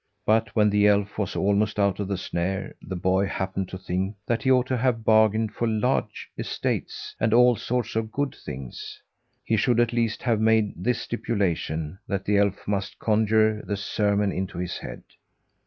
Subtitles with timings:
[0.25, 4.15] But when the elf was almost out of the snare, the boy happened to think
[4.25, 8.99] that he ought to have bargained for large estates, and all sorts of good things.
[9.45, 14.31] He should at least have made this stipulation: that the elf must conjure the sermon
[14.31, 15.03] into his head.